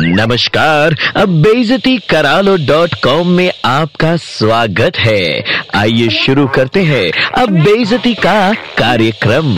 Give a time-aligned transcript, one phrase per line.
[0.00, 5.42] नमस्कार, अब बेजती करालो डॉट कॉम में आपका स्वागत है।
[5.74, 9.56] आइए शुरू करते हैं अब बेजती का कार्यक्रम।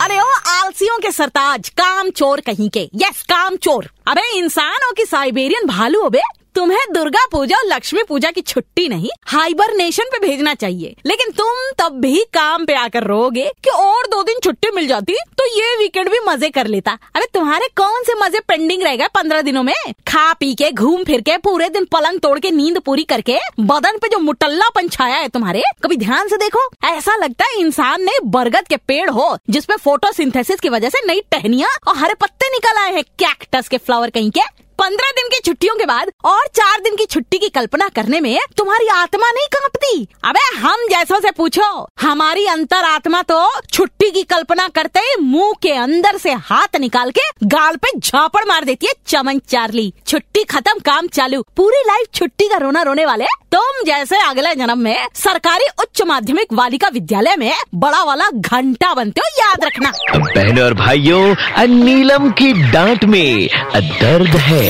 [0.00, 5.04] अरे ओ, आलसियों के सरताज, काम चोर कहीं के। यस काम चोर। अबे, इंसानों की
[5.04, 6.20] साइबेरियन भालू अबे,
[6.54, 11.30] तुम्हें दुर्गा पूजा और लक्ष्मी पूजा की छुट्टी नहीं हाइबर नेशन पे भेजना चाहिए। लेकिन
[11.30, 13.70] तुम तब भी काम पे आकर रोगे कि
[14.00, 17.66] और दो दिन छुट्टी मिल जाती तो ये वीकेंड भी मज़े कर लेता। अरे तुम्हारे
[17.76, 19.74] कौन से मज़े पेंडिंग रह गए पंद्रह दिनों में?
[20.08, 23.98] खा पी के, घूम फिर के, पूरे दिन पलंग तोड़ के नींद पूरी करके, बदन
[23.98, 28.12] पे जो मुटल्ला छाया है तुम्हारे, कभी ध्यान से देखो। ऐसा लगता है इंसान ने
[28.26, 32.80] बरगद के पेड़ हो, जिसपे फोटोसिंथेसिस की वजह से नई टहनिया और हरे पत्ते निकल
[32.80, 34.40] आए हैं कैक्टस के फ्लावर कहीं के।
[34.80, 38.38] पंद्रह दिन की छुट्टियों के बाद और चार दिन की छुट्टी की कल्पना करने में
[38.56, 41.66] तुम्हारी आत्मा नहीं कांपती। अबे, हम जैसों से पूछो,
[42.00, 43.40] हमारी अंतर आत्मा तो
[43.72, 48.44] छुट्टी की कल्पना करते ही मुँह के अंदर से हाथ निकाल के गाल पे झापड़
[48.48, 53.06] मार देती है चमन चार्ली। छुट्टी खत्म, काम चालू। पूरी लाइफ छुट्टी का रोना रोने
[53.06, 58.92] वाले तुम जैसे अगले जन्म में सरकारी उच्च माध्यमिक बालिका विद्यालय में बड़ा वाला घंटा
[58.94, 64.69] बनते हो, याद रखना। बहनों और भाइयों नीलम की डांट में दर्द है।